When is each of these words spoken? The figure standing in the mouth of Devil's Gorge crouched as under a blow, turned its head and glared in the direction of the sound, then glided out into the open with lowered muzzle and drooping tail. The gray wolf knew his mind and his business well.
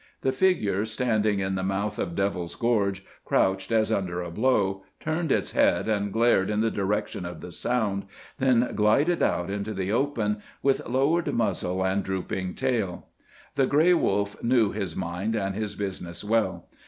The 0.21 0.31
figure 0.31 0.83
standing 0.85 1.41
in 1.41 1.53
the 1.53 1.61
mouth 1.61 1.99
of 1.99 2.15
Devil's 2.15 2.55
Gorge 2.55 3.05
crouched 3.23 3.71
as 3.71 3.91
under 3.91 4.19
a 4.23 4.31
blow, 4.31 4.83
turned 4.99 5.31
its 5.31 5.51
head 5.51 5.87
and 5.87 6.11
glared 6.11 6.49
in 6.49 6.61
the 6.61 6.71
direction 6.71 7.23
of 7.23 7.39
the 7.39 7.51
sound, 7.51 8.05
then 8.39 8.71
glided 8.73 9.21
out 9.21 9.51
into 9.51 9.75
the 9.75 9.91
open 9.91 10.41
with 10.63 10.87
lowered 10.89 11.31
muzzle 11.31 11.85
and 11.85 12.03
drooping 12.03 12.55
tail. 12.55 13.09
The 13.53 13.67
gray 13.67 13.93
wolf 13.93 14.41
knew 14.41 14.71
his 14.71 14.95
mind 14.95 15.35
and 15.35 15.53
his 15.53 15.75
business 15.75 16.23
well. 16.23 16.67